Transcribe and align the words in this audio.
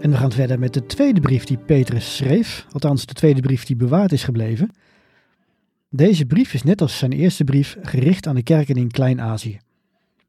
En 0.00 0.10
we 0.10 0.16
gaan 0.16 0.32
verder 0.32 0.58
met 0.58 0.74
de 0.74 0.86
tweede 0.86 1.20
brief 1.20 1.44
die 1.44 1.58
Petrus 1.58 2.16
schreef, 2.16 2.66
althans 2.70 3.06
de 3.06 3.14
tweede 3.14 3.40
brief 3.40 3.64
die 3.64 3.76
bewaard 3.76 4.12
is 4.12 4.24
gebleven. 4.24 4.70
Deze 5.90 6.26
brief 6.26 6.54
is 6.54 6.62
net 6.62 6.80
als 6.80 6.98
zijn 6.98 7.12
eerste 7.12 7.44
brief 7.44 7.76
gericht 7.82 8.26
aan 8.26 8.34
de 8.34 8.42
kerken 8.42 8.74
in 8.74 8.90
Klein-Azië, 8.90 9.58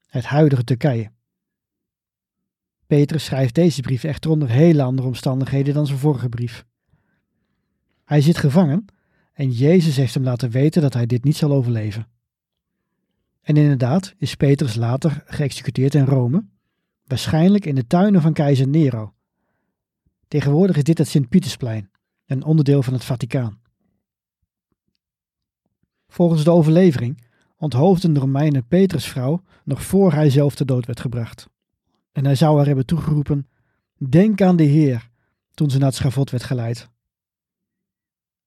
het 0.08 0.26
huidige 0.26 0.64
Turkije. 0.64 1.11
Petrus 2.88 3.26
schrijft 3.26 3.56
deze 3.56 3.81
brief 3.81 4.03
echter 4.03 4.31
onder 4.31 4.50
hele 4.50 4.84
andere 4.84 5.08
omstandigheden 5.08 5.73
dan 5.73 5.86
zijn 5.86 6.00
vorige 6.00 6.30
brief. 6.30 6.66
Hij 8.06 8.22
zit 8.22 8.38
gevangen 8.38 8.86
en 9.33 9.52
Jezus 9.52 9.95
heeft 9.95 10.14
hem 10.14 10.23
laten 10.23 10.50
weten 10.50 10.81
dat 10.81 10.94
hij 10.94 11.06
dit 11.06 11.23
niet 11.23 11.38
zal 11.38 11.52
overleven. 11.52 12.08
En 13.42 13.58
inderdaad 13.58 14.14
is 14.17 14.36
Petrus 14.36 14.76
later 14.76 15.23
geëxecuteerd 15.26 15.95
in 15.95 16.06
Rome, 16.06 16.45
waarschijnlijk 17.06 17.66
in 17.66 17.76
de 17.76 17.88
tuinen 17.88 18.22
van 18.22 18.33
keizer 18.33 18.67
Nero. 18.67 19.14
Tegenwoordig 20.30 20.76
is 20.76 20.84
dit 20.84 20.98
het 20.98 21.08
Sint-Pietersplein, 21.08 21.92
een 22.26 22.44
onderdeel 22.44 22.84
van 22.84 22.94
het 22.94 23.04
Vaticaan. 23.04 23.62
Volgens 26.08 26.44
de 26.44 26.52
overlevering 26.52 27.24
onthoofden 27.58 28.14
de 28.14 28.20
Romeinen 28.20 28.68
Petrus' 28.68 29.08
vrouw 29.08 29.44
nog 29.64 29.84
voor 29.84 30.14
hij 30.14 30.30
zelf 30.30 30.56
te 30.56 30.66
dood 30.66 30.86
werd 30.86 31.00
gebracht. 31.00 31.50
En 32.12 32.26
hij 32.26 32.36
zou 32.36 32.58
haar 32.58 32.66
hebben 32.66 32.86
toegeroepen: 32.86 33.50
Denk 34.10 34.42
aan 34.42 34.56
de 34.56 34.64
Heer, 34.64 35.10
toen 35.54 35.70
ze 35.70 35.78
naar 35.78 35.88
het 35.88 35.96
schavot 35.96 36.30
werd 36.30 36.44
geleid. 36.44 36.90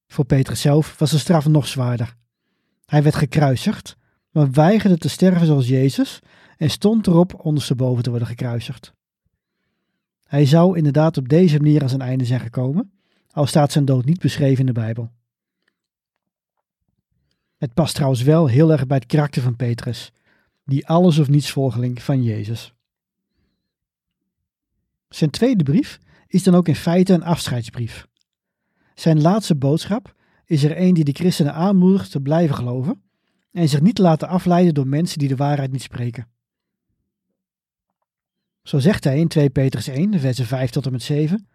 Voor 0.07 0.25
Petrus 0.25 0.61
zelf 0.61 0.99
was 0.99 1.11
de 1.11 1.19
straf 1.19 1.47
nog 1.49 1.67
zwaarder. 1.67 2.17
Hij 2.85 3.03
werd 3.03 3.15
gekruisigd, 3.15 3.97
maar 4.31 4.51
weigerde 4.51 4.99
te 4.99 5.09
sterven 5.09 5.47
zoals 5.47 5.69
Jezus 5.69 6.21
en 6.57 6.71
stond 6.71 7.07
erop 7.07 7.45
ondersteboven 7.45 8.03
te 8.03 8.11
worden 8.11 8.29
gekruisigd. 8.29 8.95
Hij 10.33 10.47
zou 10.47 10.77
inderdaad 10.77 11.17
op 11.17 11.29
deze 11.29 11.57
manier 11.57 11.83
aan 11.83 11.89
zijn 11.89 12.01
einde 12.01 12.25
zijn 12.25 12.41
gekomen, 12.41 12.93
al 13.31 13.47
staat 13.47 13.73
zijn 13.73 13.85
dood 13.85 14.05
niet 14.05 14.21
beschreven 14.21 14.59
in 14.59 14.67
de 14.67 14.73
Bijbel. 14.73 15.11
Het 17.57 17.75
past 17.75 17.95
trouwens 17.95 18.23
wel 18.23 18.47
heel 18.47 18.73
erg 18.73 18.87
bij 18.87 18.97
het 18.97 19.07
karakter 19.07 19.43
van 19.43 19.57
Petrus, 19.57 20.13
die 20.65 20.87
alles 20.87 21.19
of 21.19 21.29
niets 21.29 21.51
volgeling 21.51 22.03
van 22.03 22.23
Jezus. 22.23 22.75
Zijn 25.09 25.31
tweede 25.31 25.63
brief 25.63 25.99
is 26.27 26.43
dan 26.43 26.55
ook 26.55 26.69
in 26.69 26.77
feite 26.77 27.13
een 27.13 27.25
afscheidsbrief. 27.25 28.07
Zijn 28.95 29.21
laatste 29.21 29.57
boodschap 29.57 30.15
is 30.45 30.65
er 30.65 30.79
een 30.79 30.95
die 30.95 31.05
de 31.05 31.13
christenen 31.13 31.55
aanmoedigt 31.55 32.11
te 32.11 32.21
blijven 32.21 32.55
geloven 32.55 33.03
en 33.51 33.69
zich 33.69 33.81
niet 33.81 33.95
te 33.95 34.03
laten 34.03 34.29
afleiden 34.29 34.75
door 34.75 34.87
mensen 34.87 35.19
die 35.19 35.29
de 35.29 35.37
waarheid 35.37 35.73
niet 35.73 35.83
spreken. 35.83 36.32
Zo 38.63 38.79
zegt 38.79 39.05
hij 39.05 39.19
in 39.19 39.29
2 39.29 39.51
Petrus 39.51 39.89
1, 39.89 40.21
versen 40.21 40.47
5 40.47 40.71
tot 40.71 40.87
en 40.87 40.93
met 40.93 41.03
7. 41.03 41.49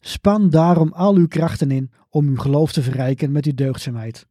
Span 0.00 0.50
daarom 0.50 0.92
al 0.92 1.14
uw 1.14 1.28
krachten 1.28 1.70
in 1.70 1.90
om 2.08 2.28
uw 2.28 2.36
geloof 2.36 2.72
te 2.72 2.82
verrijken 2.82 3.32
met 3.32 3.46
uw 3.46 3.54
deugdzaamheid. 3.54 4.26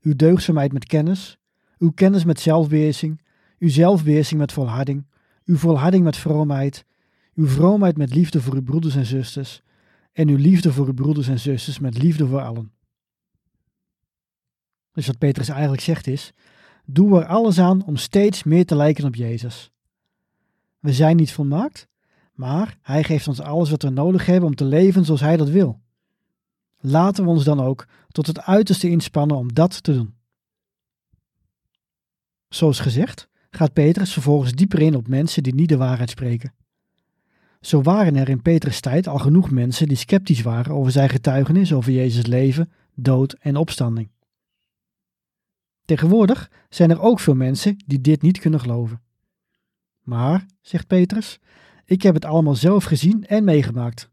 Uw 0.00 0.16
deugdzaamheid 0.16 0.72
met 0.72 0.86
kennis, 0.86 1.38
uw 1.78 1.90
kennis 1.90 2.24
met 2.24 2.40
zelfbeheersing, 2.40 3.22
uw 3.58 3.68
zelfbeheersing 3.68 4.40
met 4.40 4.52
volharding, 4.52 5.06
uw 5.44 5.56
volharding 5.56 6.04
met 6.04 6.16
vroomheid, 6.16 6.84
uw 7.34 7.46
vroomheid 7.46 7.96
met 7.96 8.14
liefde 8.14 8.40
voor 8.40 8.54
uw 8.54 8.62
broeders 8.62 8.94
en 8.94 9.06
zusters, 9.06 9.62
en 10.12 10.28
uw 10.28 10.36
liefde 10.36 10.72
voor 10.72 10.86
uw 10.86 10.94
broeders 10.94 11.28
en 11.28 11.38
zusters 11.38 11.78
met 11.78 11.98
liefde 11.98 12.26
voor 12.26 12.40
allen. 12.40 12.72
Dus 14.92 15.06
wat 15.06 15.18
Petrus 15.18 15.48
eigenlijk 15.48 15.82
zegt 15.82 16.06
is: 16.06 16.32
doe 16.84 17.20
er 17.20 17.26
alles 17.26 17.58
aan 17.58 17.84
om 17.84 17.96
steeds 17.96 18.42
meer 18.42 18.66
te 18.66 18.76
lijken 18.76 19.04
op 19.04 19.14
Jezus. 19.14 19.70
We 20.78 20.92
zijn 20.92 21.16
niet 21.16 21.32
volmaakt, 21.32 21.88
maar 22.32 22.78
Hij 22.82 23.04
geeft 23.04 23.28
ons 23.28 23.40
alles 23.40 23.70
wat 23.70 23.82
we 23.82 23.90
nodig 23.90 24.26
hebben 24.26 24.48
om 24.48 24.54
te 24.54 24.64
leven 24.64 25.04
zoals 25.04 25.20
Hij 25.20 25.36
dat 25.36 25.48
wil. 25.48 25.80
Laten 26.80 27.24
we 27.24 27.30
ons 27.30 27.44
dan 27.44 27.60
ook 27.60 27.86
tot 28.08 28.26
het 28.26 28.40
uiterste 28.40 28.88
inspannen 28.88 29.36
om 29.36 29.52
dat 29.54 29.82
te 29.82 29.92
doen. 29.92 30.14
Zoals 32.48 32.80
gezegd, 32.80 33.28
gaat 33.50 33.72
Petrus 33.72 34.12
vervolgens 34.12 34.52
dieper 34.52 34.80
in 34.80 34.94
op 34.94 35.08
mensen 35.08 35.42
die 35.42 35.54
niet 35.54 35.68
de 35.68 35.76
waarheid 35.76 36.10
spreken. 36.10 36.54
Zo 37.60 37.82
waren 37.82 38.16
er 38.16 38.28
in 38.28 38.42
Petrus' 38.42 38.80
tijd 38.80 39.06
al 39.06 39.18
genoeg 39.18 39.50
mensen 39.50 39.88
die 39.88 39.96
sceptisch 39.96 40.42
waren 40.42 40.74
over 40.74 40.92
zijn 40.92 41.08
getuigenis 41.08 41.72
over 41.72 41.92
Jezus' 41.92 42.26
leven, 42.26 42.72
dood 42.94 43.32
en 43.32 43.56
opstanding. 43.56 44.10
Tegenwoordig 45.84 46.50
zijn 46.68 46.90
er 46.90 47.00
ook 47.00 47.20
veel 47.20 47.34
mensen 47.34 47.76
die 47.86 48.00
dit 48.00 48.22
niet 48.22 48.38
kunnen 48.38 48.60
geloven. 48.60 49.02
Maar, 50.08 50.46
zegt 50.60 50.86
Petrus, 50.86 51.38
ik 51.84 52.02
heb 52.02 52.14
het 52.14 52.24
allemaal 52.24 52.54
zelf 52.54 52.84
gezien 52.84 53.26
en 53.26 53.44
meegemaakt. 53.44 54.10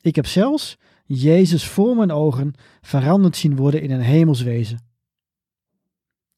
Ik 0.00 0.14
heb 0.14 0.26
zelfs 0.26 0.78
Jezus 1.06 1.66
voor 1.66 1.96
mijn 1.96 2.10
ogen 2.10 2.54
veranderd 2.80 3.36
zien 3.36 3.56
worden 3.56 3.82
in 3.82 3.90
een 3.90 4.00
hemelswezen. 4.00 4.78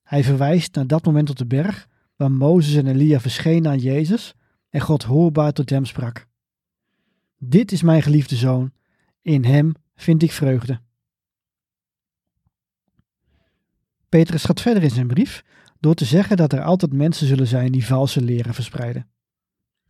Hij 0.02 0.24
verwijst 0.24 0.74
naar 0.74 0.86
dat 0.86 1.04
moment 1.04 1.30
op 1.30 1.36
de 1.36 1.46
berg 1.46 1.88
waar 2.16 2.32
Mozes 2.32 2.74
en 2.74 2.86
Elia 2.86 3.20
verschenen 3.20 3.70
aan 3.70 3.78
Jezus 3.78 4.34
en 4.70 4.80
God 4.80 5.02
hoorbaar 5.02 5.52
tot 5.52 5.70
hem 5.70 5.84
sprak. 5.84 6.26
Dit 7.38 7.72
is 7.72 7.82
mijn 7.82 8.02
geliefde 8.02 8.36
zoon, 8.36 8.72
in 9.22 9.44
hem 9.44 9.72
vind 9.94 10.22
ik 10.22 10.32
vreugde. 10.32 10.80
Petrus 14.08 14.44
gaat 14.44 14.60
verder 14.60 14.82
in 14.82 14.90
zijn 14.90 15.06
brief 15.06 15.44
door 15.80 15.94
te 15.94 16.04
zeggen 16.04 16.36
dat 16.36 16.52
er 16.52 16.62
altijd 16.62 16.92
mensen 16.92 17.26
zullen 17.26 17.46
zijn 17.46 17.72
die 17.72 17.86
valse 17.86 18.22
leren 18.22 18.54
verspreiden. 18.54 19.06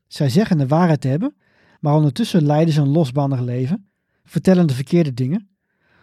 Zij 0.07 0.29
zeggen 0.29 0.59
de 0.59 0.67
waarheid 0.67 1.01
te 1.01 1.09
hebben, 1.09 1.37
maar 1.81 1.95
ondertussen 1.95 2.47
leiden 2.47 2.75
ze 2.75 2.81
een 2.81 2.89
losbandig 2.89 3.41
leven, 3.41 3.89
vertellen 4.25 4.67
de 4.67 4.75
verkeerde 4.75 5.15
dingen, 5.15 5.49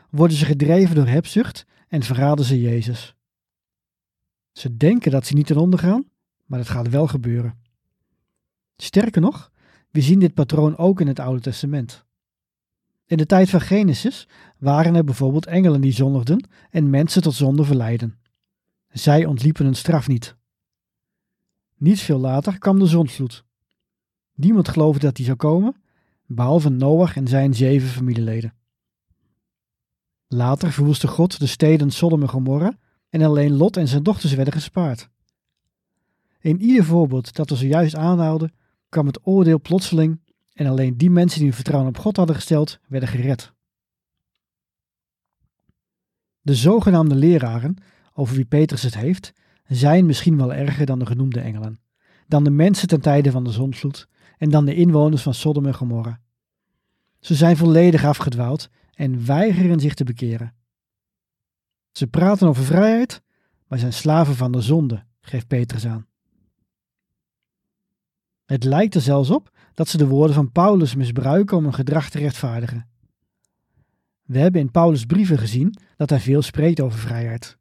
worden 0.10 0.38
ze 0.38 0.46
gedreven 0.46 0.96
door 0.96 1.08
hebzucht 1.08 1.66
en 1.88 2.04
verraden 2.04 2.46
ze 2.46 2.62
Jezus. 2.62 3.16
Ze 4.52 4.78
denken 4.78 5.12
dat 5.12 5.26
ze 5.26 5.34
niet 5.34 5.48
ten 5.48 5.58
onder 5.58 5.80
gaan, 5.80 6.06
maar 6.46 6.60
dat 6.60 6.70
gaat 6.70 6.90
wel 6.90 7.08
gebeuren. 7.08 7.58
Sterker 8.78 9.22
nog, 9.22 9.52
we 9.92 10.02
zien 10.02 10.20
dit 10.20 10.34
patroon 10.34 10.78
ook 10.78 11.02
in 11.02 11.08
het 11.08 11.20
Oude 11.20 11.42
Testament. 11.42 12.06
In 13.06 13.18
de 13.18 13.26
tijd 13.26 13.50
van 13.50 13.62
Genesis 13.62 14.28
waren 14.58 14.96
er 14.96 15.04
bijvoorbeeld 15.04 15.46
engelen 15.46 15.82
die 15.82 15.92
zondigden 15.92 16.48
en 16.70 16.90
mensen 16.90 17.22
tot 17.22 17.34
zonde 17.34 17.64
verleiden. 17.64 18.18
Zij 18.94 19.26
ontliepen 19.26 19.66
een 19.66 19.76
straf 19.76 20.08
niet. 20.08 20.36
Niet 21.78 22.00
veel 22.00 22.20
later 22.20 22.60
kwam 22.60 22.80
de 22.80 22.86
zondvloed. 22.86 23.44
Niemand 24.34 24.68
geloofde 24.68 25.00
dat 25.00 25.16
die 25.16 25.26
zou 25.26 25.38
komen, 25.38 25.76
behalve 26.26 26.70
Noach 26.70 27.16
en 27.16 27.28
zijn 27.28 27.54
zeven 27.54 27.90
familieleden. 27.90 28.54
Later 30.28 30.72
verwoestte 30.72 31.08
God 31.08 31.40
de 31.40 31.48
steden 31.48 31.92
Sodom 31.92 32.22
en 32.22 32.30
Gomorra 32.30 32.78
en 33.10 33.22
alleen 33.22 33.56
Lot 33.56 33.78
en 33.78 33.88
zijn 33.88 34.04
dochters 34.04 34.34
werden 34.34 34.54
gespaard. 34.54 35.10
In 36.40 36.62
ieder 36.62 36.84
voorbeeld 36.84 37.36
dat 37.36 37.50
we 37.50 37.56
zojuist 37.56 37.96
aanhaalden, 37.96 38.54
kwam 38.90 39.06
het 39.08 39.20
oordeel 39.24 39.62
plotseling 39.62 40.22
en 40.54 40.68
alleen 40.68 40.98
die 40.98 41.10
mensen 41.10 41.38
die 41.38 41.48
hun 41.48 41.56
vertrouwen 41.56 41.90
op 41.90 41.98
God 41.98 42.18
hadden 42.18 42.36
gesteld, 42.36 42.80
werden 42.88 43.10
gered. 43.10 43.54
De 46.42 46.56
zogenaamde 46.56 47.16
leraren, 47.16 47.78
over 48.14 48.36
wie 48.36 48.46
Petrus 48.46 48.84
het 48.84 48.96
heeft, 48.96 49.34
zijn 49.68 50.06
misschien 50.06 50.38
wel 50.38 50.54
erger 50.54 50.86
dan 50.86 51.00
de 51.00 51.06
genoemde 51.06 51.40
engelen, 51.40 51.80
dan 52.28 52.44
de 52.44 52.50
mensen 52.50 52.88
ten 52.88 53.02
tijde 53.02 53.32
van 53.32 53.44
de 53.44 53.52
zondvloed 53.52 54.08
en 54.38 54.50
dan 54.50 54.66
de 54.66 54.76
inwoners 54.76 55.22
van 55.22 55.34
Sodom 55.34 55.66
en 55.66 55.74
Gomorra. 55.74 56.20
Ze 57.20 57.36
zijn 57.36 57.58
volledig 57.58 58.06
afgedwaald 58.06 58.70
en 58.94 59.26
weigeren 59.26 59.80
zich 59.80 59.94
te 59.94 60.04
bekeren. 60.04 60.54
Ze 61.92 62.08
praten 62.08 62.48
over 62.48 62.64
vrijheid, 62.64 63.22
maar 63.68 63.80
zijn 63.80 63.94
slaven 63.94 64.36
van 64.36 64.52
de 64.52 64.62
zonde, 64.62 65.04
geeft 65.22 65.48
Petrus 65.48 65.86
aan. 65.86 66.08
Het 68.46 68.64
lijkt 68.64 68.96
er 68.96 69.02
zelfs 69.02 69.30
op 69.30 69.52
dat 69.74 69.88
ze 69.88 69.98
de 69.98 70.08
woorden 70.08 70.36
van 70.36 70.52
Paulus 70.52 70.96
misbruiken 70.96 71.58
om 71.58 71.64
hun 71.64 71.74
gedrag 71.74 72.10
te 72.10 72.20
rechtvaardigen. 72.20 72.88
We 74.24 74.40
hebben 74.40 74.62
in 74.62 74.72
Paulus' 74.72 75.06
brieven 75.06 75.38
gezien 75.38 75.78
dat 75.96 76.10
hij 76.10 76.20
veel 76.20 76.42
spreekt 76.42 76.82
over 76.82 77.00
vrijheid. 77.00 77.58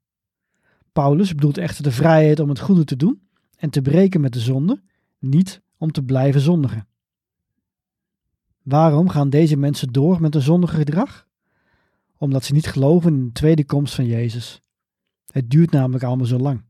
Paulus 0.92 1.34
bedoelt 1.34 1.58
echter 1.58 1.82
de 1.82 1.92
vrijheid 1.92 2.40
om 2.40 2.48
het 2.48 2.60
goede 2.60 2.84
te 2.84 2.96
doen 2.96 3.28
en 3.56 3.70
te 3.70 3.82
breken 3.82 4.20
met 4.20 4.32
de 4.32 4.40
zonde, 4.40 4.82
niet 5.18 5.62
om 5.76 5.92
te 5.92 6.02
blijven 6.02 6.40
zondigen. 6.40 6.86
Waarom 8.62 9.08
gaan 9.08 9.30
deze 9.30 9.56
mensen 9.56 9.92
door 9.92 10.20
met 10.20 10.34
een 10.34 10.40
zondige 10.40 10.76
gedrag? 10.76 11.28
Omdat 12.18 12.44
ze 12.44 12.52
niet 12.52 12.66
geloven 12.66 13.14
in 13.14 13.24
de 13.24 13.32
tweede 13.32 13.64
komst 13.64 13.94
van 13.94 14.06
Jezus. 14.06 14.62
Het 15.26 15.50
duurt 15.50 15.70
namelijk 15.70 16.04
allemaal 16.04 16.26
zo 16.26 16.38
lang. 16.38 16.64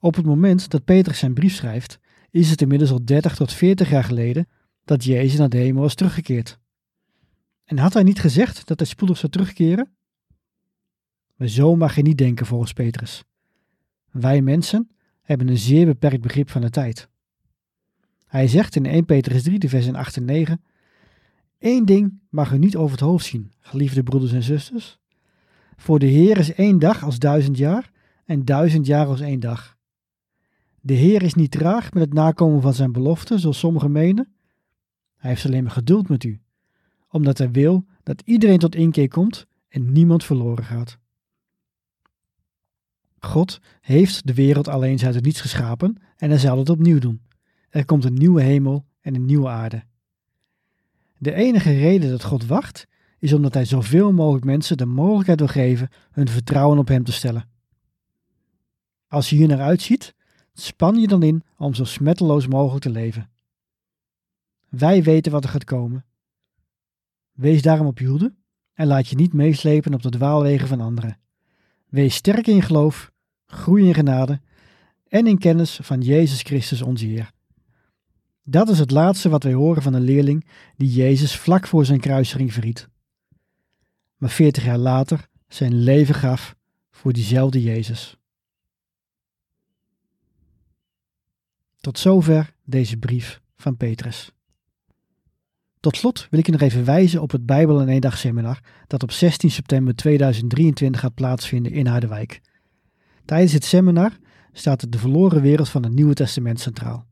Op 0.00 0.14
het 0.14 0.24
moment 0.24 0.70
dat 0.70 0.84
Petrus 0.84 1.18
zijn 1.18 1.34
brief 1.34 1.54
schrijft, 1.54 1.98
is 2.30 2.50
het 2.50 2.60
inmiddels 2.60 2.90
al 2.90 3.04
30 3.04 3.34
tot 3.36 3.52
40 3.52 3.90
jaar 3.90 4.04
geleden 4.04 4.48
dat 4.84 5.04
Jezus 5.04 5.38
naar 5.38 5.48
de 5.48 5.56
hemel 5.56 5.82
was 5.82 5.94
teruggekeerd. 5.94 6.58
En 7.64 7.78
had 7.78 7.92
hij 7.92 8.02
niet 8.02 8.20
gezegd 8.20 8.66
dat 8.66 8.78
hij 8.78 8.88
spoedig 8.88 9.16
zou 9.16 9.32
terugkeren? 9.32 9.95
Maar 11.36 11.48
zo 11.48 11.76
mag 11.76 11.96
je 11.96 12.02
niet 12.02 12.18
denken 12.18 12.46
volgens 12.46 12.72
Petrus. 12.72 13.24
Wij 14.10 14.42
mensen 14.42 14.90
hebben 15.22 15.48
een 15.48 15.58
zeer 15.58 15.86
beperkt 15.86 16.20
begrip 16.20 16.50
van 16.50 16.60
de 16.60 16.70
tijd. 16.70 17.08
Hij 18.26 18.48
zegt 18.48 18.76
in 18.76 18.86
1 18.86 19.04
Petrus 19.04 19.42
3, 19.42 19.58
de 19.58 19.68
versen 19.68 19.94
8 19.94 20.16
en 20.16 20.24
9: 20.24 20.64
Eén 21.58 21.84
ding 21.84 22.20
mag 22.30 22.52
u 22.52 22.58
niet 22.58 22.76
over 22.76 22.90
het 22.90 23.06
hoofd 23.06 23.24
zien, 23.24 23.52
geliefde 23.60 24.02
broeders 24.02 24.32
en 24.32 24.42
zusters. 24.42 24.98
Voor 25.76 25.98
de 25.98 26.06
Heer 26.06 26.38
is 26.38 26.54
één 26.54 26.78
dag 26.78 27.04
als 27.04 27.18
duizend 27.18 27.58
jaar 27.58 27.90
en 28.24 28.44
duizend 28.44 28.86
jaar 28.86 29.06
als 29.06 29.20
één 29.20 29.40
dag. 29.40 29.76
De 30.80 30.94
Heer 30.94 31.22
is 31.22 31.34
niet 31.34 31.50
traag 31.50 31.92
met 31.92 32.02
het 32.02 32.12
nakomen 32.12 32.62
van 32.62 32.74
zijn 32.74 32.92
belofte, 32.92 33.38
zoals 33.38 33.58
sommigen 33.58 33.92
menen. 33.92 34.28
Hij 35.16 35.30
heeft 35.30 35.46
alleen 35.46 35.62
maar 35.62 35.72
geduld 35.72 36.08
met 36.08 36.24
u, 36.24 36.40
omdat 37.08 37.38
hij 37.38 37.50
wil 37.50 37.86
dat 38.02 38.22
iedereen 38.24 38.58
tot 38.58 38.74
inkeer 38.74 39.08
komt 39.08 39.46
en 39.68 39.92
niemand 39.92 40.24
verloren 40.24 40.64
gaat. 40.64 40.98
God 43.26 43.60
heeft 43.80 44.26
de 44.26 44.34
wereld 44.34 44.68
alleen 44.68 45.00
uit 45.04 45.14
het 45.14 45.24
niets 45.24 45.40
geschapen 45.40 45.96
en 46.16 46.28
hij 46.28 46.38
zal 46.38 46.58
het 46.58 46.68
opnieuw 46.68 46.98
doen. 46.98 47.22
Er 47.68 47.84
komt 47.84 48.04
een 48.04 48.14
nieuwe 48.14 48.42
hemel 48.42 48.84
en 49.00 49.14
een 49.14 49.24
nieuwe 49.24 49.48
aarde. 49.48 49.84
De 51.18 51.32
enige 51.32 51.72
reden 51.72 52.10
dat 52.10 52.24
God 52.24 52.46
wacht, 52.46 52.86
is 53.18 53.32
omdat 53.32 53.54
hij 53.54 53.64
zoveel 53.64 54.12
mogelijk 54.12 54.44
mensen 54.44 54.76
de 54.76 54.86
mogelijkheid 54.86 55.38
wil 55.38 55.48
geven 55.48 55.88
hun 56.10 56.28
vertrouwen 56.28 56.78
op 56.78 56.88
hem 56.88 57.04
te 57.04 57.12
stellen. 57.12 57.48
Als 59.08 59.30
je 59.30 59.36
hier 59.36 59.48
naar 59.48 59.60
uitziet, 59.60 60.14
span 60.52 61.00
je 61.00 61.06
dan 61.06 61.22
in 61.22 61.42
om 61.56 61.74
zo 61.74 61.84
smetteloos 61.84 62.46
mogelijk 62.46 62.82
te 62.82 62.90
leven. 62.90 63.30
Wij 64.68 65.02
weten 65.02 65.32
wat 65.32 65.44
er 65.44 65.50
gaat 65.50 65.64
komen. 65.64 66.04
Wees 67.32 67.62
daarom 67.62 67.86
op 67.86 67.98
je 67.98 68.06
hoede 68.06 68.34
en 68.74 68.86
laat 68.86 69.08
je 69.08 69.16
niet 69.16 69.32
meeslepen 69.32 69.94
op 69.94 70.02
de 70.02 70.10
dwaalwegen 70.10 70.68
van 70.68 70.80
anderen. 70.80 71.18
Wees 71.88 72.14
sterk 72.14 72.46
in 72.46 72.62
geloof, 72.62 73.12
groei 73.46 73.86
in 73.86 73.94
genade 73.94 74.40
en 75.08 75.26
in 75.26 75.38
kennis 75.38 75.78
van 75.82 76.00
Jezus 76.00 76.42
Christus 76.42 76.82
onze 76.82 77.06
Heer. 77.06 77.30
Dat 78.42 78.68
is 78.68 78.78
het 78.78 78.90
laatste 78.90 79.28
wat 79.28 79.42
wij 79.42 79.52
horen 79.52 79.82
van 79.82 79.94
een 79.94 80.02
leerling 80.02 80.46
die 80.76 80.92
Jezus 80.92 81.36
vlak 81.36 81.66
voor 81.66 81.84
zijn 81.84 82.00
kruisiging 82.00 82.52
verriet. 82.52 82.88
Maar 84.16 84.30
veertig 84.30 84.64
jaar 84.64 84.78
later 84.78 85.28
zijn 85.48 85.82
leven 85.82 86.14
gaf 86.14 86.56
voor 86.90 87.12
diezelfde 87.12 87.62
Jezus. 87.62 88.16
Tot 91.80 91.98
zover 91.98 92.54
deze 92.64 92.96
brief 92.96 93.40
van 93.56 93.76
Petrus. 93.76 94.30
Tot 95.80 95.96
slot 95.96 96.26
wil 96.30 96.38
ik 96.38 96.46
je 96.46 96.52
nog 96.52 96.60
even 96.60 96.84
wijzen 96.84 97.22
op 97.22 97.30
het 97.30 97.46
Bijbel 97.46 97.86
één 97.86 98.00
dag 98.00 98.18
seminar 98.18 98.60
dat 98.86 99.02
op 99.02 99.10
16 99.10 99.50
september 99.50 99.94
2023 99.94 101.00
gaat 101.00 101.14
plaatsvinden 101.14 101.72
in 101.72 101.86
Harderwijk. 101.86 102.40
Tijdens 103.26 103.52
het 103.52 103.64
seminar 103.64 104.18
staat 104.52 104.92
de 104.92 104.98
verloren 104.98 105.42
wereld 105.42 105.68
van 105.68 105.82
het 105.82 105.92
Nieuwe 105.92 106.14
Testament 106.14 106.60
centraal. 106.60 107.06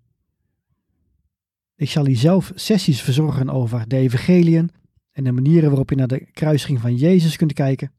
Ik 1.76 1.90
zal 1.90 2.06
hier 2.06 2.16
zelf 2.16 2.52
sessies 2.54 3.02
verzorgen 3.02 3.50
over 3.50 3.88
de 3.88 3.96
evangeliën 3.96 4.70
en 5.12 5.24
de 5.24 5.32
manieren 5.32 5.68
waarop 5.68 5.90
je 5.90 5.96
naar 5.96 6.06
de 6.06 6.30
kruisiging 6.32 6.80
van 6.80 6.96
Jezus 6.96 7.36
kunt 7.36 7.52
kijken. 7.52 7.92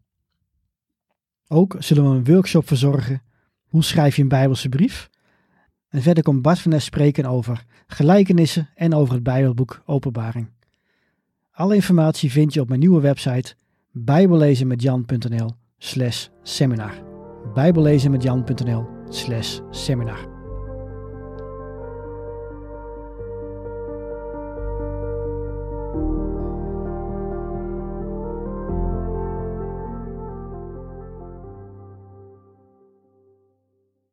Ook 1.47 1.75
zullen 1.79 2.09
we 2.09 2.15
een 2.15 2.25
workshop 2.25 2.67
verzorgen. 2.67 3.21
Hoe 3.63 3.83
schrijf 3.83 4.15
je 4.15 4.21
een 4.21 4.27
Bijbelse 4.27 4.69
brief? 4.69 5.09
En 5.89 6.01
verder 6.01 6.23
komt 6.23 6.41
Bart 6.41 6.59
van 6.59 6.71
Nes 6.71 6.85
spreken 6.85 7.25
over 7.25 7.65
gelijkenissen 7.87 8.69
en 8.75 8.93
over 8.93 9.13
het 9.13 9.23
Bijbelboek 9.23 9.81
Openbaring. 9.85 10.49
Alle 11.51 11.75
informatie 11.75 12.31
vind 12.31 12.53
je 12.53 12.61
op 12.61 12.67
mijn 12.67 12.79
nieuwe 12.79 13.01
website 13.01 13.55
bijbellezenmetjan.nl 13.91 15.49
seminar 16.43 17.14
bijbellezenmetjan.nl 17.53 18.85
slash 19.09 19.59
seminar 19.71 20.34